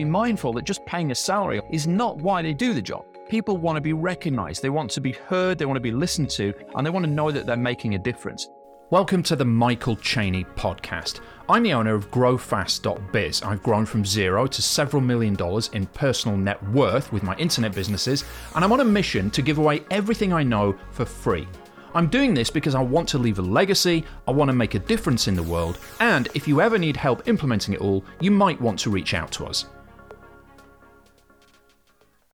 be 0.00 0.04
mindful 0.06 0.54
that 0.54 0.64
just 0.64 0.86
paying 0.86 1.10
a 1.10 1.14
salary 1.14 1.60
is 1.68 1.86
not 1.86 2.16
why 2.16 2.40
they 2.40 2.54
do 2.54 2.72
the 2.72 2.80
job. 2.80 3.04
People 3.28 3.58
want 3.58 3.76
to 3.76 3.82
be 3.82 3.92
recognized, 3.92 4.62
they 4.62 4.70
want 4.70 4.90
to 4.92 5.00
be 5.00 5.12
heard, 5.12 5.58
they 5.58 5.66
want 5.66 5.76
to 5.76 5.80
be 5.80 5.90
listened 5.90 6.30
to, 6.30 6.54
and 6.74 6.86
they 6.86 6.90
want 6.90 7.04
to 7.04 7.10
know 7.10 7.30
that 7.30 7.44
they're 7.44 7.54
making 7.54 7.94
a 7.94 7.98
difference. 7.98 8.48
Welcome 8.88 9.22
to 9.24 9.36
the 9.36 9.44
Michael 9.44 9.96
Cheney 9.96 10.44
podcast. 10.56 11.20
I'm 11.50 11.64
the 11.64 11.74
owner 11.74 11.94
of 11.94 12.10
GrowFast.biz. 12.10 13.42
I've 13.42 13.62
grown 13.62 13.84
from 13.84 14.06
zero 14.06 14.46
to 14.46 14.62
several 14.62 15.02
million 15.02 15.34
dollars 15.34 15.68
in 15.74 15.84
personal 15.84 16.38
net 16.38 16.66
worth 16.70 17.12
with 17.12 17.22
my 17.22 17.36
internet 17.36 17.74
businesses, 17.74 18.24
and 18.54 18.64
I'm 18.64 18.72
on 18.72 18.80
a 18.80 18.84
mission 18.86 19.30
to 19.32 19.42
give 19.42 19.58
away 19.58 19.82
everything 19.90 20.32
I 20.32 20.42
know 20.42 20.78
for 20.92 21.04
free. 21.04 21.46
I'm 21.92 22.08
doing 22.08 22.32
this 22.32 22.48
because 22.48 22.74
I 22.74 22.80
want 22.80 23.06
to 23.10 23.18
leave 23.18 23.38
a 23.38 23.42
legacy, 23.42 24.06
I 24.26 24.30
want 24.30 24.48
to 24.48 24.54
make 24.54 24.76
a 24.76 24.78
difference 24.78 25.28
in 25.28 25.34
the 25.34 25.42
world, 25.42 25.78
and 25.98 26.26
if 26.32 26.48
you 26.48 26.62
ever 26.62 26.78
need 26.78 26.96
help 26.96 27.28
implementing 27.28 27.74
it 27.74 27.82
all, 27.82 28.02
you 28.20 28.30
might 28.30 28.58
want 28.62 28.78
to 28.78 28.90
reach 28.90 29.12
out 29.12 29.30
to 29.32 29.44
us. 29.44 29.66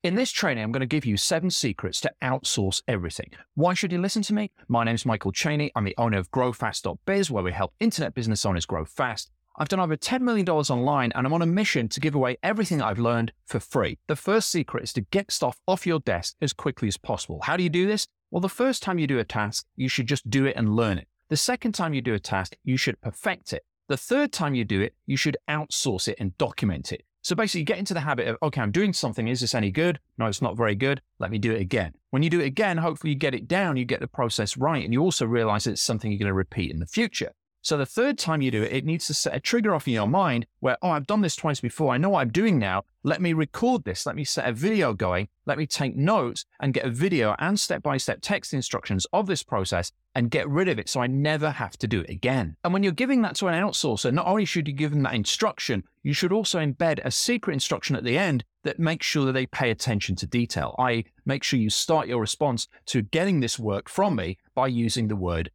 In 0.06 0.14
this 0.14 0.30
training, 0.30 0.62
I'm 0.62 0.70
going 0.70 0.82
to 0.82 0.86
give 0.86 1.04
you 1.04 1.16
seven 1.16 1.50
secrets 1.50 2.00
to 2.02 2.12
outsource 2.22 2.80
everything. 2.86 3.32
Why 3.56 3.74
should 3.74 3.90
you 3.90 4.00
listen 4.00 4.22
to 4.22 4.34
me? 4.34 4.52
My 4.68 4.84
name 4.84 4.94
is 4.94 5.04
Michael 5.04 5.32
Cheney. 5.32 5.72
I'm 5.74 5.82
the 5.82 5.96
owner 5.98 6.16
of 6.16 6.30
GrowFast.biz, 6.30 7.28
where 7.28 7.42
we 7.42 7.50
help 7.50 7.74
internet 7.80 8.14
business 8.14 8.46
owners 8.46 8.66
grow 8.66 8.84
fast. 8.84 9.32
I've 9.58 9.66
done 9.66 9.80
over 9.80 9.96
$10 9.96 10.20
million 10.20 10.48
online 10.48 11.10
and 11.12 11.26
I'm 11.26 11.32
on 11.32 11.42
a 11.42 11.46
mission 11.46 11.88
to 11.88 11.98
give 11.98 12.14
away 12.14 12.36
everything 12.44 12.80
I've 12.80 13.00
learned 13.00 13.32
for 13.46 13.58
free. 13.58 13.98
The 14.06 14.14
first 14.14 14.48
secret 14.48 14.84
is 14.84 14.92
to 14.92 15.00
get 15.00 15.32
stuff 15.32 15.58
off 15.66 15.88
your 15.88 15.98
desk 15.98 16.36
as 16.40 16.52
quickly 16.52 16.86
as 16.86 16.96
possible. 16.96 17.40
How 17.42 17.56
do 17.56 17.64
you 17.64 17.68
do 17.68 17.88
this? 17.88 18.06
Well, 18.30 18.40
the 18.40 18.48
first 18.48 18.84
time 18.84 19.00
you 19.00 19.08
do 19.08 19.18
a 19.18 19.24
task, 19.24 19.66
you 19.74 19.88
should 19.88 20.06
just 20.06 20.30
do 20.30 20.46
it 20.46 20.54
and 20.54 20.76
learn 20.76 20.98
it. 20.98 21.08
The 21.30 21.36
second 21.36 21.72
time 21.72 21.94
you 21.94 22.00
do 22.00 22.14
a 22.14 22.20
task, 22.20 22.54
you 22.62 22.76
should 22.76 23.00
perfect 23.00 23.52
it. 23.52 23.64
The 23.88 23.96
third 23.96 24.30
time 24.30 24.54
you 24.54 24.64
do 24.64 24.80
it, 24.80 24.94
you 25.04 25.16
should 25.16 25.36
outsource 25.50 26.06
it 26.06 26.16
and 26.20 26.38
document 26.38 26.92
it. 26.92 27.02
So 27.26 27.34
basically, 27.34 27.64
get 27.64 27.78
into 27.78 27.92
the 27.92 27.98
habit 27.98 28.28
of, 28.28 28.36
okay, 28.40 28.60
I'm 28.60 28.70
doing 28.70 28.92
something. 28.92 29.26
Is 29.26 29.40
this 29.40 29.52
any 29.52 29.72
good? 29.72 29.98
No, 30.16 30.26
it's 30.26 30.40
not 30.40 30.56
very 30.56 30.76
good. 30.76 31.02
Let 31.18 31.32
me 31.32 31.38
do 31.38 31.50
it 31.50 31.60
again. 31.60 31.92
When 32.10 32.22
you 32.22 32.30
do 32.30 32.38
it 32.38 32.44
again, 32.44 32.76
hopefully 32.76 33.14
you 33.14 33.18
get 33.18 33.34
it 33.34 33.48
down, 33.48 33.76
you 33.76 33.84
get 33.84 33.98
the 33.98 34.06
process 34.06 34.56
right, 34.56 34.84
and 34.84 34.92
you 34.92 35.00
also 35.00 35.26
realize 35.26 35.66
it's 35.66 35.82
something 35.82 36.12
you're 36.12 36.20
going 36.20 36.28
to 36.28 36.34
repeat 36.34 36.70
in 36.70 36.78
the 36.78 36.86
future. 36.86 37.32
So 37.66 37.76
the 37.76 37.84
third 37.84 38.16
time 38.16 38.42
you 38.42 38.52
do 38.52 38.62
it, 38.62 38.72
it 38.72 38.84
needs 38.84 39.08
to 39.08 39.14
set 39.14 39.34
a 39.34 39.40
trigger 39.40 39.74
off 39.74 39.88
in 39.88 39.94
your 39.94 40.06
mind 40.06 40.46
where, 40.60 40.78
oh, 40.82 40.90
I've 40.90 41.08
done 41.08 41.22
this 41.22 41.34
twice 41.34 41.58
before. 41.58 41.92
I 41.92 41.98
know 41.98 42.10
what 42.10 42.20
I'm 42.20 42.30
doing 42.30 42.60
now. 42.60 42.84
Let 43.02 43.20
me 43.20 43.32
record 43.32 43.82
this. 43.82 44.06
Let 44.06 44.14
me 44.14 44.22
set 44.22 44.48
a 44.48 44.52
video 44.52 44.94
going. 44.94 45.26
Let 45.46 45.58
me 45.58 45.66
take 45.66 45.96
notes 45.96 46.44
and 46.60 46.72
get 46.72 46.84
a 46.84 46.90
video 46.90 47.34
and 47.40 47.58
step 47.58 47.82
by 47.82 47.96
step 47.96 48.20
text 48.22 48.54
instructions 48.54 49.04
of 49.12 49.26
this 49.26 49.42
process 49.42 49.90
and 50.14 50.30
get 50.30 50.48
rid 50.48 50.68
of 50.68 50.78
it 50.78 50.88
so 50.88 51.00
I 51.00 51.08
never 51.08 51.50
have 51.50 51.76
to 51.78 51.88
do 51.88 52.02
it 52.02 52.10
again. 52.10 52.54
And 52.62 52.72
when 52.72 52.84
you're 52.84 52.92
giving 52.92 53.22
that 53.22 53.34
to 53.36 53.48
an 53.48 53.60
outsourcer, 53.60 54.12
not 54.12 54.28
only 54.28 54.44
should 54.44 54.68
you 54.68 54.74
give 54.74 54.92
them 54.92 55.02
that 55.02 55.14
instruction, 55.14 55.82
you 56.04 56.12
should 56.12 56.32
also 56.32 56.60
embed 56.60 57.00
a 57.04 57.10
secret 57.10 57.54
instruction 57.54 57.96
at 57.96 58.04
the 58.04 58.16
end 58.16 58.44
that 58.62 58.78
makes 58.78 59.06
sure 59.06 59.24
that 59.24 59.32
they 59.32 59.46
pay 59.46 59.72
attention 59.72 60.14
to 60.16 60.26
detail. 60.26 60.76
I 60.78 61.04
make 61.24 61.42
sure 61.42 61.58
you 61.58 61.70
start 61.70 62.06
your 62.06 62.20
response 62.20 62.68
to 62.86 63.02
getting 63.02 63.40
this 63.40 63.58
work 63.58 63.88
from 63.88 64.14
me 64.14 64.38
by 64.54 64.68
using 64.68 65.08
the 65.08 65.16
word 65.16 65.50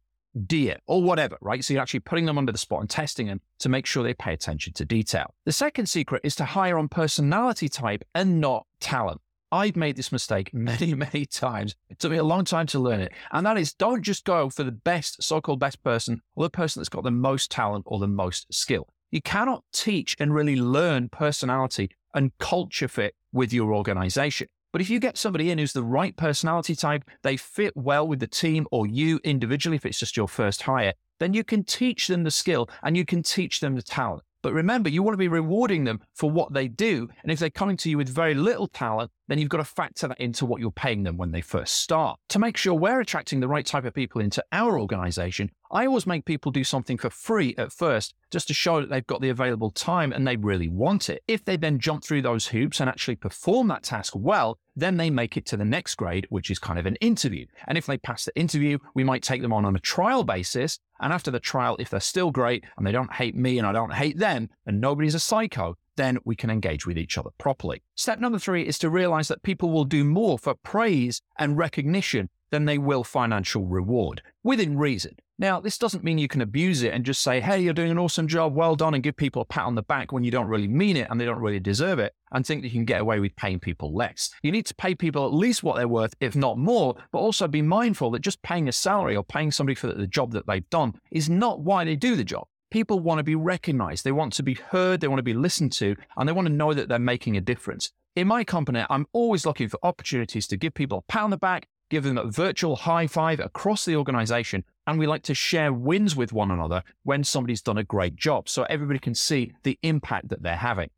dear 0.46 0.78
or 0.86 1.02
whatever, 1.02 1.36
right? 1.40 1.64
So 1.64 1.74
you're 1.74 1.82
actually 1.82 2.00
putting 2.00 2.26
them 2.26 2.38
under 2.38 2.52
the 2.52 2.58
spot 2.58 2.80
and 2.80 2.90
testing 2.90 3.26
them 3.26 3.40
to 3.60 3.68
make 3.68 3.86
sure 3.86 4.02
they 4.02 4.14
pay 4.14 4.32
attention 4.32 4.72
to 4.74 4.84
detail. 4.84 5.34
The 5.44 5.52
second 5.52 5.86
secret 5.86 6.22
is 6.24 6.36
to 6.36 6.44
hire 6.44 6.78
on 6.78 6.88
personality 6.88 7.68
type 7.68 8.04
and 8.14 8.40
not 8.40 8.66
talent. 8.80 9.20
I've 9.50 9.76
made 9.76 9.96
this 9.96 10.10
mistake 10.10 10.50
many, 10.54 10.94
many 10.94 11.26
times. 11.26 11.74
It 11.90 11.98
took 11.98 12.10
me 12.10 12.18
a 12.18 12.24
long 12.24 12.44
time 12.44 12.66
to 12.68 12.78
learn 12.78 13.00
it. 13.00 13.12
And 13.30 13.46
that 13.46 13.58
is 13.58 13.74
don't 13.74 14.02
just 14.02 14.24
go 14.24 14.48
for 14.48 14.64
the 14.64 14.72
best, 14.72 15.22
so 15.22 15.40
called 15.40 15.60
best 15.60 15.82
person 15.82 16.22
or 16.34 16.44
the 16.44 16.50
person 16.50 16.80
that's 16.80 16.88
got 16.88 17.04
the 17.04 17.10
most 17.10 17.50
talent 17.50 17.84
or 17.86 17.98
the 17.98 18.08
most 18.08 18.52
skill. 18.52 18.88
You 19.10 19.20
cannot 19.20 19.62
teach 19.72 20.16
and 20.18 20.34
really 20.34 20.56
learn 20.56 21.10
personality 21.10 21.90
and 22.14 22.36
culture 22.38 22.88
fit 22.88 23.14
with 23.30 23.52
your 23.52 23.74
organization. 23.74 24.48
But 24.72 24.80
if 24.80 24.88
you 24.88 24.98
get 24.98 25.18
somebody 25.18 25.50
in 25.50 25.58
who's 25.58 25.74
the 25.74 25.84
right 25.84 26.16
personality 26.16 26.74
type, 26.74 27.04
they 27.22 27.36
fit 27.36 27.76
well 27.76 28.08
with 28.08 28.20
the 28.20 28.26
team 28.26 28.66
or 28.72 28.86
you 28.86 29.20
individually, 29.22 29.76
if 29.76 29.84
it's 29.84 29.98
just 29.98 30.16
your 30.16 30.28
first 30.28 30.62
hire, 30.62 30.94
then 31.20 31.34
you 31.34 31.44
can 31.44 31.62
teach 31.62 32.08
them 32.08 32.24
the 32.24 32.30
skill 32.30 32.68
and 32.82 32.96
you 32.96 33.04
can 33.04 33.22
teach 33.22 33.60
them 33.60 33.76
the 33.76 33.82
talent. 33.82 34.22
But 34.42 34.52
remember, 34.52 34.88
you 34.88 35.02
want 35.02 35.14
to 35.14 35.18
be 35.18 35.28
rewarding 35.28 35.84
them 35.84 36.00
for 36.14 36.30
what 36.30 36.52
they 36.52 36.68
do. 36.68 37.08
And 37.22 37.30
if 37.30 37.38
they're 37.38 37.50
coming 37.50 37.76
to 37.78 37.90
you 37.90 37.96
with 37.96 38.08
very 38.08 38.34
little 38.34 38.66
talent, 38.68 39.10
then 39.28 39.38
you've 39.38 39.48
got 39.48 39.58
to 39.58 39.64
factor 39.64 40.08
that 40.08 40.20
into 40.20 40.44
what 40.44 40.60
you're 40.60 40.70
paying 40.70 41.04
them 41.04 41.16
when 41.16 41.30
they 41.30 41.40
first 41.40 41.78
start. 41.78 42.18
To 42.30 42.38
make 42.38 42.56
sure 42.56 42.74
we're 42.74 43.00
attracting 43.00 43.40
the 43.40 43.48
right 43.48 43.64
type 43.64 43.84
of 43.84 43.94
people 43.94 44.20
into 44.20 44.44
our 44.52 44.78
organization, 44.78 45.50
I 45.70 45.86
always 45.86 46.06
make 46.06 46.26
people 46.26 46.52
do 46.52 46.64
something 46.64 46.98
for 46.98 47.08
free 47.08 47.54
at 47.56 47.72
first, 47.72 48.14
just 48.30 48.48
to 48.48 48.54
show 48.54 48.80
that 48.80 48.90
they've 48.90 49.06
got 49.06 49.22
the 49.22 49.30
available 49.30 49.70
time 49.70 50.12
and 50.12 50.26
they 50.26 50.36
really 50.36 50.68
want 50.68 51.08
it. 51.08 51.22
If 51.26 51.46
they 51.46 51.56
then 51.56 51.78
jump 51.78 52.04
through 52.04 52.22
those 52.22 52.48
hoops 52.48 52.80
and 52.80 52.90
actually 52.90 53.16
perform 53.16 53.68
that 53.68 53.84
task 53.84 54.12
well, 54.14 54.58
then 54.76 54.98
they 54.98 55.08
make 55.08 55.38
it 55.38 55.46
to 55.46 55.56
the 55.56 55.64
next 55.64 55.94
grade, 55.94 56.26
which 56.28 56.50
is 56.50 56.58
kind 56.58 56.78
of 56.78 56.84
an 56.84 56.96
interview. 56.96 57.46
And 57.66 57.78
if 57.78 57.86
they 57.86 57.96
pass 57.96 58.26
the 58.26 58.38
interview, 58.38 58.78
we 58.94 59.04
might 59.04 59.22
take 59.22 59.40
them 59.40 59.52
on 59.52 59.64
on 59.64 59.76
a 59.76 59.80
trial 59.80 60.24
basis. 60.24 60.78
And 61.02 61.12
after 61.12 61.30
the 61.30 61.40
trial, 61.40 61.76
if 61.78 61.90
they're 61.90 62.00
still 62.00 62.30
great 62.30 62.64
and 62.78 62.86
they 62.86 62.92
don't 62.92 63.12
hate 63.12 63.34
me 63.34 63.58
and 63.58 63.66
I 63.66 63.72
don't 63.72 63.92
hate 63.92 64.18
them 64.18 64.48
and 64.64 64.80
nobody's 64.80 65.14
a 65.14 65.20
psycho, 65.20 65.76
then 65.96 66.18
we 66.24 66.36
can 66.36 66.48
engage 66.48 66.86
with 66.86 66.96
each 66.96 67.18
other 67.18 67.30
properly. 67.38 67.82
Step 67.96 68.20
number 68.20 68.38
three 68.38 68.62
is 68.62 68.78
to 68.78 68.88
realize 68.88 69.28
that 69.28 69.42
people 69.42 69.70
will 69.70 69.84
do 69.84 70.04
more 70.04 70.38
for 70.38 70.54
praise 70.54 71.20
and 71.38 71.58
recognition 71.58 72.30
than 72.50 72.64
they 72.64 72.78
will 72.78 73.04
financial 73.04 73.66
reward 73.66 74.22
within 74.42 74.78
reason. 74.78 75.16
Now, 75.38 75.60
this 75.60 75.78
doesn't 75.78 76.04
mean 76.04 76.18
you 76.18 76.28
can 76.28 76.42
abuse 76.42 76.82
it 76.82 76.92
and 76.92 77.04
just 77.04 77.22
say, 77.22 77.40
hey, 77.40 77.60
you're 77.60 77.72
doing 77.72 77.90
an 77.90 77.98
awesome 77.98 78.28
job, 78.28 78.54
well 78.54 78.76
done, 78.76 78.94
and 78.94 79.02
give 79.02 79.16
people 79.16 79.42
a 79.42 79.46
pat 79.46 79.64
on 79.64 79.74
the 79.74 79.82
back 79.82 80.12
when 80.12 80.24
you 80.24 80.30
don't 80.30 80.46
really 80.46 80.68
mean 80.68 80.96
it 80.96 81.08
and 81.10 81.20
they 81.20 81.24
don't 81.24 81.40
really 81.40 81.58
deserve 81.58 81.98
it 81.98 82.14
and 82.32 82.46
think 82.46 82.62
that 82.62 82.68
you 82.68 82.74
can 82.74 82.84
get 82.84 83.00
away 83.00 83.18
with 83.18 83.34
paying 83.34 83.58
people 83.58 83.94
less. 83.94 84.30
You 84.42 84.52
need 84.52 84.66
to 84.66 84.74
pay 84.74 84.94
people 84.94 85.26
at 85.26 85.32
least 85.32 85.62
what 85.62 85.76
they're 85.76 85.88
worth, 85.88 86.14
if 86.20 86.36
not 86.36 86.58
more, 86.58 86.96
but 87.12 87.18
also 87.18 87.48
be 87.48 87.62
mindful 87.62 88.10
that 88.12 88.20
just 88.20 88.42
paying 88.42 88.68
a 88.68 88.72
salary 88.72 89.16
or 89.16 89.24
paying 89.24 89.50
somebody 89.50 89.74
for 89.74 89.88
the 89.88 90.06
job 90.06 90.32
that 90.32 90.46
they've 90.46 90.68
done 90.70 90.94
is 91.10 91.30
not 91.30 91.60
why 91.60 91.84
they 91.84 91.96
do 91.96 92.14
the 92.14 92.24
job. 92.24 92.46
People 92.70 93.00
want 93.00 93.18
to 93.18 93.24
be 93.24 93.34
recognized, 93.34 94.04
they 94.04 94.12
want 94.12 94.32
to 94.34 94.42
be 94.42 94.54
heard, 94.54 95.00
they 95.00 95.08
want 95.08 95.18
to 95.18 95.24
be 95.24 95.34
listened 95.34 95.72
to, 95.72 95.96
and 96.16 96.28
they 96.28 96.32
want 96.32 96.46
to 96.46 96.54
know 96.54 96.72
that 96.72 96.88
they're 96.88 96.98
making 96.98 97.36
a 97.36 97.40
difference. 97.40 97.90
In 98.14 98.28
my 98.28 98.44
company, 98.44 98.84
I'm 98.90 99.06
always 99.12 99.46
looking 99.46 99.68
for 99.68 99.78
opportunities 99.82 100.46
to 100.48 100.56
give 100.58 100.74
people 100.74 100.98
a 100.98 101.02
pat 101.12 101.22
on 101.22 101.30
the 101.30 101.38
back 101.38 101.66
give 101.92 102.04
them 102.04 102.16
a 102.16 102.24
virtual 102.24 102.74
high 102.74 103.06
five 103.06 103.38
across 103.38 103.84
the 103.84 103.96
organization. 103.96 104.64
And 104.86 104.98
we 104.98 105.06
like 105.06 105.22
to 105.24 105.34
share 105.34 105.74
wins 105.74 106.16
with 106.16 106.32
one 106.32 106.50
another 106.50 106.82
when 107.02 107.22
somebody's 107.22 107.60
done 107.60 107.76
a 107.76 107.84
great 107.84 108.16
job 108.16 108.48
so 108.48 108.62
everybody 108.62 108.98
can 108.98 109.14
see 109.14 109.52
the 109.62 109.78
impact 109.82 110.30
that 110.30 110.42
they're 110.42 110.56
having. 110.56 110.88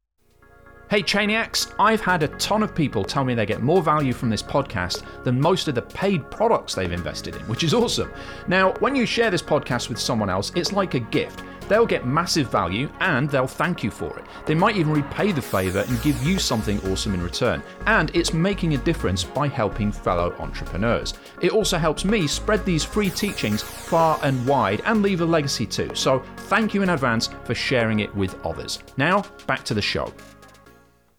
Hey 0.94 1.02
Chainiacs, 1.02 1.74
I've 1.80 2.00
had 2.00 2.22
a 2.22 2.28
ton 2.28 2.62
of 2.62 2.72
people 2.72 3.02
tell 3.02 3.24
me 3.24 3.34
they 3.34 3.46
get 3.46 3.64
more 3.64 3.82
value 3.82 4.12
from 4.12 4.30
this 4.30 4.44
podcast 4.44 5.02
than 5.24 5.40
most 5.40 5.66
of 5.66 5.74
the 5.74 5.82
paid 5.82 6.30
products 6.30 6.72
they've 6.72 6.92
invested 6.92 7.34
in, 7.34 7.42
which 7.48 7.64
is 7.64 7.74
awesome. 7.74 8.12
Now, 8.46 8.74
when 8.74 8.94
you 8.94 9.04
share 9.04 9.28
this 9.28 9.42
podcast 9.42 9.88
with 9.88 9.98
someone 9.98 10.30
else, 10.30 10.52
it's 10.54 10.72
like 10.72 10.94
a 10.94 11.00
gift. 11.00 11.42
They'll 11.66 11.84
get 11.84 12.06
massive 12.06 12.48
value 12.48 12.88
and 13.00 13.28
they'll 13.28 13.48
thank 13.48 13.82
you 13.82 13.90
for 13.90 14.16
it. 14.16 14.24
They 14.46 14.54
might 14.54 14.76
even 14.76 14.92
repay 14.92 15.32
the 15.32 15.42
favour 15.42 15.84
and 15.88 16.00
give 16.02 16.22
you 16.22 16.38
something 16.38 16.78
awesome 16.88 17.14
in 17.14 17.22
return. 17.24 17.60
And 17.86 18.14
it's 18.14 18.32
making 18.32 18.74
a 18.74 18.78
difference 18.78 19.24
by 19.24 19.48
helping 19.48 19.90
fellow 19.90 20.32
entrepreneurs. 20.38 21.14
It 21.40 21.50
also 21.50 21.76
helps 21.76 22.04
me 22.04 22.28
spread 22.28 22.64
these 22.64 22.84
free 22.84 23.10
teachings 23.10 23.64
far 23.64 24.20
and 24.22 24.46
wide 24.46 24.80
and 24.84 25.02
leave 25.02 25.22
a 25.22 25.26
legacy 25.26 25.66
too. 25.66 25.90
So 25.94 26.22
thank 26.36 26.72
you 26.72 26.82
in 26.82 26.90
advance 26.90 27.30
for 27.42 27.56
sharing 27.56 27.98
it 27.98 28.14
with 28.14 28.38
others. 28.46 28.78
Now, 28.96 29.24
back 29.48 29.64
to 29.64 29.74
the 29.74 29.82
show. 29.82 30.12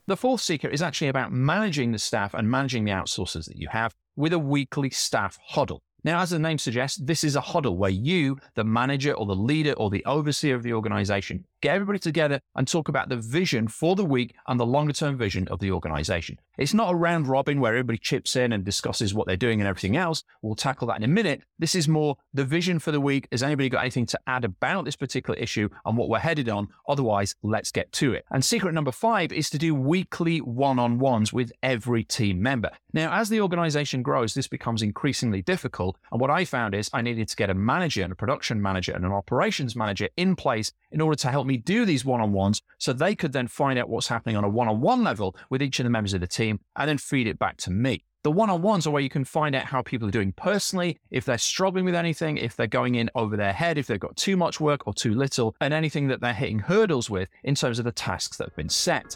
The 0.08 0.18
fourth 0.18 0.42
secret 0.42 0.74
is 0.74 0.84
actually 0.84 1.08
about 1.08 1.32
managing 1.32 1.92
the 1.92 1.98
staff 1.98 2.36
and 2.36 2.50
managing 2.50 2.86
the 2.86 2.92
outsourcers 2.92 3.46
that 3.46 3.58
you 3.58 3.70
have 3.72 3.96
with 4.16 4.34
a 4.34 4.40
weekly 4.40 4.92
staff 4.92 5.40
huddle. 5.48 5.82
Now, 6.06 6.22
as 6.22 6.30
the 6.30 6.38
name 6.38 6.60
suggests, 6.60 7.00
this 7.02 7.24
is 7.24 7.36
a 7.36 7.42
huddle 7.42 7.78
where 7.78 7.90
you, 7.90 8.38
the 8.54 8.64
manager 8.64 9.14
or 9.14 9.26
the 9.26 9.36
leader 9.36 9.74
or 9.74 9.90
the 9.90 10.06
overseer 10.06 10.54
of 10.54 10.62
the 10.62 10.72
organization, 10.72 11.46
get 11.62 11.74
everybody 11.74 11.98
together 11.98 12.40
and 12.56 12.68
talk 12.68 12.90
about 12.90 13.10
the 13.10 13.18
vision 13.18 13.68
for 13.68 13.96
the 13.96 14.06
week 14.06 14.36
and 14.48 14.60
the 14.60 14.68
longer 14.68 14.94
term 14.94 15.18
vision 15.18 15.48
of 15.48 15.58
the 15.58 15.72
organization. 15.72 16.38
It's 16.60 16.76
not 16.76 16.94
a 16.94 16.96
round 16.96 17.28
robin 17.28 17.60
where 17.60 17.74
everybody 17.74 17.98
chips 17.98 18.36
in 18.36 18.54
and 18.54 18.64
discusses 18.64 19.16
what 19.16 19.26
they're 19.26 19.36
doing 19.36 19.60
and 19.62 19.68
everything 19.68 19.98
else. 19.98 20.24
We'll 20.44 20.54
tackle 20.54 20.88
that 20.90 20.98
in 20.98 21.04
a 21.04 21.08
minute. 21.08 21.42
This 21.58 21.74
is 21.74 21.88
more 21.88 22.18
the 22.36 22.46
vision 22.46 22.78
for 22.78 22.92
the 22.92 23.02
week. 23.02 23.28
Has 23.32 23.42
anybody 23.42 23.70
got 23.70 23.82
anything 23.82 24.06
to 24.06 24.20
add 24.28 24.46
about 24.46 24.86
this 24.86 24.96
particular 24.96 25.40
issue 25.40 25.70
and 25.86 25.98
what 25.98 26.08
we're 26.08 26.20
headed 26.20 26.50
on? 26.50 26.68
Otherwise, 26.88 27.34
let's 27.42 27.72
get 27.72 27.92
to 27.94 28.14
it. 28.14 28.26
And 28.30 28.46
secret 28.46 28.76
number 28.76 28.92
five 28.92 29.32
is 29.32 29.50
to 29.50 29.58
do 29.58 29.74
weekly 29.74 30.38
one 30.38 30.78
on 30.78 31.00
ones 31.00 31.34
with 31.34 31.52
every 31.64 32.04
team 32.04 32.44
member. 32.44 32.70
Now, 32.94 33.20
as 33.20 33.30
the 33.30 33.42
organization 33.42 34.04
grows, 34.04 34.36
this 34.36 34.48
becomes 34.48 34.84
increasingly 34.84 35.42
difficult. 35.42 35.95
And 36.12 36.22
what 36.22 36.30
I 36.30 36.46
found 36.46 36.76
is 36.76 36.90
I 36.94 37.02
needed 37.02 37.28
to 37.28 37.36
get 37.36 37.50
a 37.50 37.54
manager 37.54 38.04
and 38.04 38.12
a 38.12 38.16
production 38.16 38.62
manager 38.62 38.94
and 38.94 39.06
an 39.06 39.12
operations 39.12 39.76
manager 39.76 40.10
in 40.18 40.36
place 40.36 40.72
in 40.92 41.02
order 41.02 41.18
to 41.18 41.32
help 41.32 41.48
me 41.48 41.58
do 41.58 41.86
these 41.86 42.06
one 42.06 42.22
on 42.22 42.34
ones 42.34 42.62
so 42.78 42.94
they 42.94 43.16
could 43.16 43.34
then 43.34 43.48
find 43.48 43.80
out 43.80 43.90
what's 43.90 44.08
happening 44.08 44.36
on 44.36 44.44
a 44.44 44.50
one 44.50 44.68
on 44.68 44.82
one 44.82 45.04
level 45.04 45.36
with 45.50 45.62
each 45.62 45.80
of 45.80 45.84
the 45.84 45.90
members 45.90 46.14
of 46.14 46.22
the 46.22 46.28
team 46.28 46.60
and 46.76 46.90
then 46.90 46.98
feed 46.98 47.28
it 47.28 47.40
back 47.40 47.58
to 47.58 47.72
me. 47.72 48.04
The 48.26 48.32
one 48.32 48.50
on 48.50 48.64
ones 48.64 48.88
are 48.88 48.90
where 48.90 49.04
you 49.04 49.10
can 49.10 49.24
find 49.24 49.54
out 49.54 49.66
how 49.66 49.84
people 49.84 50.08
are 50.08 50.12
doing 50.12 50.34
personally, 50.34 51.00
if 51.12 51.26
they're 51.26 51.38
struggling 51.38 51.86
with 51.86 51.94
anything, 51.94 52.38
if 52.38 52.56
they're 52.56 52.66
going 52.66 52.96
in 52.96 53.08
over 53.14 53.38
their 53.38 53.54
head, 53.54 53.78
if 53.78 53.86
they've 53.86 54.00
got 54.00 54.18
too 54.18 54.36
much 54.36 54.60
work 54.60 54.88
or 54.88 54.96
too 54.96 55.14
little, 55.14 55.56
and 55.62 55.76
anything 55.76 56.08
that 56.08 56.22
they're 56.22 56.34
hitting 56.34 56.58
hurdles 56.58 57.08
with 57.08 57.30
in 57.44 57.54
terms 57.54 57.78
of 57.78 57.86
the 57.86 57.92
tasks 57.92 58.38
that 58.38 58.48
have 58.48 58.56
been 58.56 58.68
set. 58.68 59.16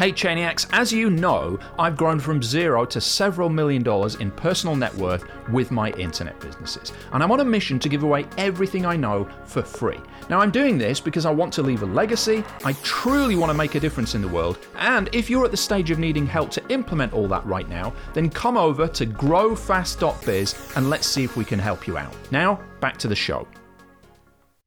Hey 0.00 0.12
Chainiacs, 0.12 0.66
as 0.72 0.90
you 0.90 1.10
know, 1.10 1.58
I've 1.78 1.94
grown 1.94 2.20
from 2.20 2.42
zero 2.42 2.86
to 2.86 3.02
several 3.02 3.50
million 3.50 3.82
dollars 3.82 4.14
in 4.14 4.30
personal 4.30 4.74
net 4.74 4.94
worth 4.94 5.26
with 5.50 5.70
my 5.70 5.90
internet 5.90 6.40
businesses. 6.40 6.94
And 7.12 7.22
I'm 7.22 7.30
on 7.30 7.40
a 7.40 7.44
mission 7.44 7.78
to 7.80 7.88
give 7.90 8.02
away 8.02 8.24
everything 8.38 8.86
I 8.86 8.96
know 8.96 9.28
for 9.44 9.60
free. 9.60 10.00
Now, 10.30 10.40
I'm 10.40 10.50
doing 10.50 10.78
this 10.78 11.00
because 11.00 11.26
I 11.26 11.30
want 11.30 11.52
to 11.52 11.62
leave 11.62 11.82
a 11.82 11.86
legacy, 11.86 12.42
I 12.64 12.72
truly 12.82 13.36
want 13.36 13.50
to 13.50 13.54
make 13.54 13.74
a 13.74 13.80
difference 13.80 14.14
in 14.14 14.22
the 14.22 14.28
world, 14.28 14.66
and 14.76 15.10
if 15.12 15.28
you're 15.28 15.44
at 15.44 15.50
the 15.50 15.56
stage 15.58 15.90
of 15.90 15.98
needing 15.98 16.26
help 16.26 16.50
to 16.52 16.66
implement 16.70 17.12
all 17.12 17.28
that 17.28 17.44
right 17.44 17.68
now, 17.68 17.92
then 18.14 18.30
come 18.30 18.56
over 18.56 18.88
to 18.88 19.04
growfast.biz 19.04 20.72
and 20.76 20.88
let's 20.88 21.06
see 21.06 21.24
if 21.24 21.36
we 21.36 21.44
can 21.44 21.58
help 21.58 21.86
you 21.86 21.98
out. 21.98 22.14
Now, 22.30 22.58
back 22.80 22.96
to 23.00 23.08
the 23.08 23.14
show. 23.14 23.46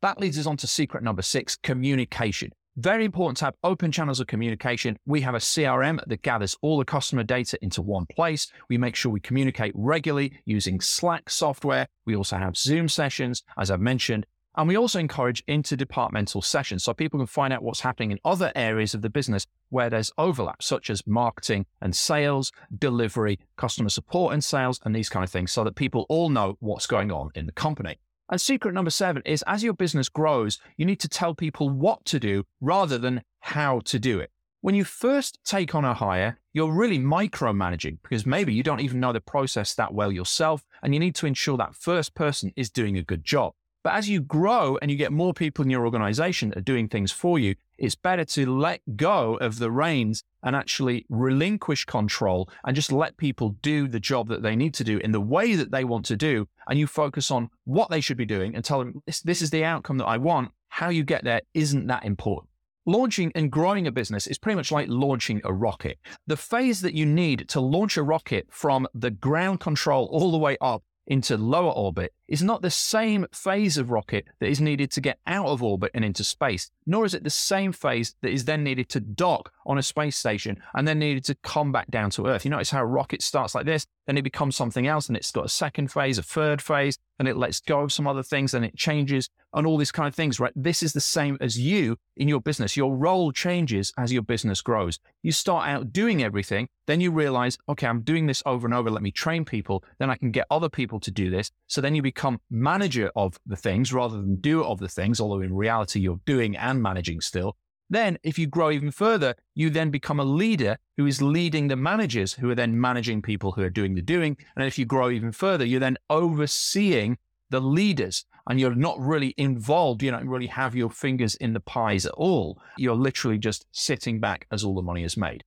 That 0.03 0.19
leads 0.19 0.37
us 0.37 0.45
on 0.45 0.57
to 0.57 0.67
secret 0.67 1.01
number 1.01 1.23
six 1.23 1.55
communication. 1.55 2.51
Very 2.75 3.05
important 3.05 3.37
to 3.37 3.45
have 3.45 3.55
open 3.63 3.91
channels 3.91 4.19
of 4.19 4.25
communication. 4.25 4.97
We 5.05 5.21
have 5.21 5.35
a 5.35 5.39
CRM 5.39 6.03
that 6.07 6.23
gathers 6.23 6.57
all 6.63 6.79
the 6.79 6.85
customer 6.85 7.21
data 7.21 7.55
into 7.61 7.83
one 7.83 8.07
place. 8.07 8.51
We 8.67 8.79
make 8.79 8.95
sure 8.95 9.11
we 9.11 9.19
communicate 9.19 9.73
regularly 9.75 10.41
using 10.45 10.81
Slack 10.81 11.29
software. 11.29 11.85
We 12.05 12.15
also 12.15 12.37
have 12.37 12.57
Zoom 12.57 12.89
sessions, 12.89 13.43
as 13.59 13.69
I've 13.69 13.79
mentioned. 13.79 14.25
And 14.55 14.67
we 14.67 14.75
also 14.75 14.99
encourage 14.99 15.45
interdepartmental 15.45 16.43
sessions 16.43 16.83
so 16.83 16.95
people 16.95 17.19
can 17.19 17.27
find 17.27 17.53
out 17.53 17.61
what's 17.61 17.81
happening 17.81 18.09
in 18.09 18.19
other 18.25 18.51
areas 18.55 18.95
of 18.95 19.03
the 19.03 19.09
business 19.09 19.45
where 19.69 19.91
there's 19.91 20.11
overlap, 20.17 20.63
such 20.63 20.89
as 20.89 21.05
marketing 21.05 21.67
and 21.79 21.95
sales, 21.95 22.51
delivery, 22.75 23.37
customer 23.55 23.89
support 23.89 24.33
and 24.33 24.43
sales, 24.43 24.79
and 24.83 24.95
these 24.95 25.09
kind 25.09 25.23
of 25.23 25.29
things, 25.29 25.51
so 25.51 25.63
that 25.63 25.75
people 25.75 26.07
all 26.09 26.29
know 26.29 26.57
what's 26.59 26.87
going 26.87 27.11
on 27.11 27.29
in 27.35 27.45
the 27.45 27.51
company. 27.51 27.99
And 28.33 28.41
secret 28.41 28.73
number 28.73 28.89
seven 28.89 29.21
is 29.27 29.43
as 29.45 29.63
your 29.63 29.73
business 29.73 30.09
grows, 30.09 30.57
you 30.75 30.87
need 30.87 30.99
to 31.01 31.07
tell 31.07 31.35
people 31.35 31.69
what 31.69 32.03
to 32.05 32.19
do 32.19 32.45
rather 32.61 32.97
than 32.97 33.21
how 33.41 33.81
to 33.81 33.99
do 33.99 34.19
it. 34.19 34.31
When 34.61 34.73
you 34.73 34.85
first 34.85 35.37
take 35.45 35.75
on 35.75 35.85
a 35.85 35.93
hire, 35.93 36.39
you're 36.51 36.73
really 36.73 36.97
micromanaging 36.97 37.99
because 38.01 38.25
maybe 38.25 38.51
you 38.51 38.63
don't 38.63 38.79
even 38.79 38.99
know 38.99 39.13
the 39.13 39.21
process 39.21 39.75
that 39.75 39.93
well 39.93 40.11
yourself, 40.11 40.65
and 40.81 40.95
you 40.95 40.99
need 40.99 41.13
to 41.13 41.27
ensure 41.27 41.57
that 41.57 41.75
first 41.75 42.15
person 42.15 42.51
is 42.55 42.71
doing 42.71 42.97
a 42.97 43.03
good 43.03 43.23
job. 43.23 43.53
But 43.83 43.93
as 43.93 44.09
you 44.09 44.19
grow 44.19 44.79
and 44.81 44.89
you 44.89 44.97
get 44.97 45.11
more 45.11 45.35
people 45.35 45.63
in 45.63 45.69
your 45.69 45.85
organization 45.85 46.49
that 46.49 46.57
are 46.57 46.61
doing 46.61 46.89
things 46.89 47.11
for 47.11 47.37
you, 47.37 47.53
it's 47.77 47.95
better 47.95 48.25
to 48.25 48.45
let 48.45 48.81
go 48.95 49.35
of 49.35 49.59
the 49.59 49.71
reins 49.71 50.23
and 50.43 50.55
actually 50.55 51.05
relinquish 51.09 51.85
control 51.85 52.49
and 52.65 52.75
just 52.75 52.91
let 52.91 53.17
people 53.17 53.55
do 53.61 53.87
the 53.87 53.99
job 53.99 54.27
that 54.27 54.41
they 54.41 54.55
need 54.55 54.73
to 54.75 54.83
do 54.83 54.97
in 54.99 55.11
the 55.11 55.21
way 55.21 55.55
that 55.55 55.71
they 55.71 55.83
want 55.83 56.05
to 56.05 56.15
do. 56.15 56.47
And 56.67 56.77
you 56.77 56.87
focus 56.87 57.31
on 57.31 57.49
what 57.65 57.89
they 57.89 58.01
should 58.01 58.17
be 58.17 58.25
doing 58.25 58.55
and 58.55 58.63
tell 58.63 58.79
them, 58.79 59.01
this, 59.05 59.21
this 59.21 59.41
is 59.41 59.49
the 59.49 59.63
outcome 59.63 59.97
that 59.97 60.05
I 60.05 60.17
want. 60.17 60.51
How 60.69 60.89
you 60.89 61.03
get 61.03 61.23
there 61.23 61.41
isn't 61.53 61.87
that 61.87 62.05
important. 62.05 62.49
Launching 62.85 63.31
and 63.35 63.49
growing 63.49 63.87
a 63.87 63.91
business 63.91 64.27
is 64.27 64.37
pretty 64.37 64.57
much 64.57 64.71
like 64.71 64.87
launching 64.89 65.39
a 65.45 65.53
rocket. 65.53 65.97
The 66.27 66.35
phase 66.35 66.81
that 66.81 66.93
you 66.93 67.05
need 67.05 67.47
to 67.49 67.61
launch 67.61 67.95
a 67.95 68.03
rocket 68.03 68.47
from 68.49 68.87
the 68.93 69.11
ground 69.11 69.61
control 69.61 70.09
all 70.11 70.31
the 70.31 70.37
way 70.37 70.57
up 70.59 70.83
into 71.07 71.37
lower 71.37 71.71
orbit 71.71 72.13
is 72.33 72.41
not 72.41 72.63
the 72.63 72.71
same 72.71 73.27
phase 73.31 73.77
of 73.77 73.91
rocket 73.91 74.25
that 74.39 74.49
is 74.49 74.59
needed 74.59 74.89
to 74.89 74.99
get 74.99 75.19
out 75.27 75.45
of 75.45 75.61
orbit 75.61 75.91
and 75.93 76.03
into 76.03 76.23
space, 76.23 76.71
nor 76.87 77.05
is 77.05 77.13
it 77.13 77.23
the 77.23 77.29
same 77.29 77.71
phase 77.71 78.15
that 78.23 78.31
is 78.31 78.45
then 78.45 78.63
needed 78.63 78.89
to 78.89 78.99
dock 78.99 79.53
on 79.67 79.77
a 79.77 79.83
space 79.83 80.17
station 80.17 80.59
and 80.73 80.87
then 80.87 80.97
needed 80.97 81.23
to 81.23 81.35
come 81.35 81.71
back 81.71 81.91
down 81.91 82.09
to 82.09 82.25
Earth. 82.25 82.43
You 82.43 82.49
notice 82.49 82.71
how 82.71 82.81
a 82.81 82.87
rocket 82.87 83.21
starts 83.21 83.53
like 83.53 83.67
this, 83.67 83.85
then 84.07 84.17
it 84.17 84.23
becomes 84.23 84.55
something 84.55 84.87
else, 84.87 85.07
and 85.07 85.15
it's 85.15 85.31
got 85.31 85.45
a 85.45 85.49
second 85.49 85.91
phase, 85.91 86.17
a 86.17 86.23
third 86.23 86.61
phase, 86.61 86.97
and 87.19 87.27
it 87.27 87.37
lets 87.37 87.61
go 87.61 87.81
of 87.81 87.93
some 87.93 88.07
other 88.07 88.23
things, 88.23 88.53
and 88.53 88.65
it 88.65 88.75
changes, 88.75 89.29
and 89.53 89.65
all 89.65 89.77
these 89.77 89.91
kind 89.91 90.07
of 90.07 90.15
things, 90.15 90.39
right? 90.39 90.51
This 90.55 90.83
is 90.83 90.93
the 90.93 90.99
same 90.99 91.37
as 91.39 91.57
you 91.57 91.97
in 92.17 92.27
your 92.27 92.41
business. 92.41 92.75
Your 92.75 92.95
role 92.95 93.31
changes 93.31 93.93
as 93.97 94.11
your 94.11 94.23
business 94.23 94.61
grows. 94.61 94.99
You 95.21 95.31
start 95.31 95.69
out 95.69 95.93
doing 95.93 96.23
everything, 96.23 96.67
then 96.85 96.99
you 96.99 97.11
realize, 97.11 97.57
okay, 97.69 97.87
I'm 97.87 98.01
doing 98.01 98.27
this 98.27 98.43
over 98.45 98.67
and 98.67 98.73
over. 98.73 98.89
Let 98.89 99.03
me 99.03 99.11
train 99.11 99.45
people. 99.45 99.85
Then 99.99 100.09
I 100.09 100.15
can 100.15 100.31
get 100.31 100.47
other 100.51 100.69
people 100.69 100.99
to 100.99 101.11
do 101.11 101.29
this. 101.29 101.51
So 101.67 101.79
then 101.79 101.95
you 101.95 102.01
become 102.23 102.39
manager 102.49 103.11
of 103.17 103.37
the 103.45 103.57
things 103.57 103.91
rather 103.91 104.15
than 104.15 104.39
doer 104.39 104.63
of 104.63 104.79
the 104.79 104.87
things, 104.87 105.19
although 105.19 105.41
in 105.41 105.53
reality 105.53 105.99
you're 105.99 106.21
doing 106.25 106.55
and 106.55 106.81
managing 106.81 107.19
still. 107.19 107.57
Then, 107.89 108.17
if 108.23 108.39
you 108.39 108.47
grow 108.47 108.71
even 108.71 108.91
further, 108.91 109.35
you 109.55 109.69
then 109.69 109.91
become 109.91 110.21
a 110.21 110.23
leader 110.23 110.77
who 110.95 111.05
is 111.05 111.21
leading 111.21 111.67
the 111.67 111.75
managers 111.75 112.31
who 112.31 112.49
are 112.49 112.55
then 112.55 112.79
managing 112.79 113.21
people 113.21 113.51
who 113.51 113.61
are 113.61 113.69
doing 113.69 113.93
the 113.93 114.01
doing. 114.01 114.37
And 114.55 114.65
if 114.65 114.79
you 114.79 114.85
grow 114.85 115.09
even 115.09 115.33
further, 115.33 115.65
you're 115.65 115.81
then 115.81 115.97
overseeing 116.09 117.17
the 117.49 117.59
leaders 117.59 118.23
and 118.47 118.57
you're 118.57 118.73
not 118.73 118.97
really 119.01 119.33
involved. 119.37 120.01
You 120.01 120.11
don't 120.11 120.29
really 120.29 120.47
have 120.47 120.75
your 120.75 120.91
fingers 120.91 121.35
in 121.35 121.51
the 121.51 121.59
pies 121.59 122.05
at 122.05 122.13
all. 122.13 122.57
You're 122.77 122.95
literally 122.95 123.37
just 123.37 123.65
sitting 123.73 124.21
back 124.21 124.47
as 124.49 124.63
all 124.63 124.75
the 124.75 124.81
money 124.81 125.03
is 125.03 125.17
made. 125.17 125.43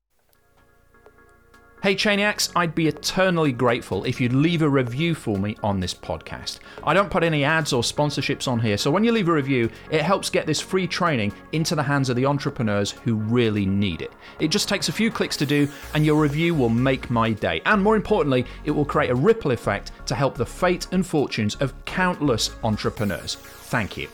Hey 1.86 1.94
Chainiacs, 1.94 2.50
I'd 2.56 2.74
be 2.74 2.88
eternally 2.88 3.52
grateful 3.52 4.02
if 4.02 4.20
you'd 4.20 4.32
leave 4.32 4.62
a 4.62 4.68
review 4.68 5.14
for 5.14 5.38
me 5.38 5.56
on 5.62 5.78
this 5.78 5.94
podcast. 5.94 6.58
I 6.82 6.92
don't 6.92 7.12
put 7.12 7.22
any 7.22 7.44
ads 7.44 7.72
or 7.72 7.84
sponsorships 7.84 8.48
on 8.48 8.58
here, 8.58 8.76
so 8.76 8.90
when 8.90 9.04
you 9.04 9.12
leave 9.12 9.28
a 9.28 9.32
review, 9.32 9.70
it 9.92 10.02
helps 10.02 10.28
get 10.28 10.46
this 10.46 10.60
free 10.60 10.88
training 10.88 11.32
into 11.52 11.76
the 11.76 11.84
hands 11.84 12.10
of 12.10 12.16
the 12.16 12.26
entrepreneurs 12.26 12.90
who 12.90 13.14
really 13.14 13.66
need 13.66 14.02
it. 14.02 14.12
It 14.40 14.48
just 14.48 14.68
takes 14.68 14.88
a 14.88 14.92
few 14.92 15.12
clicks 15.12 15.36
to 15.36 15.46
do, 15.46 15.68
and 15.94 16.04
your 16.04 16.20
review 16.20 16.56
will 16.56 16.70
make 16.70 17.08
my 17.08 17.30
day. 17.30 17.62
And 17.66 17.80
more 17.80 17.94
importantly, 17.94 18.46
it 18.64 18.72
will 18.72 18.84
create 18.84 19.10
a 19.10 19.14
ripple 19.14 19.52
effect 19.52 19.92
to 20.06 20.16
help 20.16 20.34
the 20.34 20.44
fate 20.44 20.88
and 20.90 21.06
fortunes 21.06 21.54
of 21.54 21.72
countless 21.84 22.50
entrepreneurs. 22.64 23.36
Thank 23.36 23.96
you. 23.96 24.08